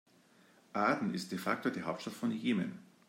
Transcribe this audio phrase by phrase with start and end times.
[0.73, 2.79] Aden ist de facto die Hauptstadt von Jemen.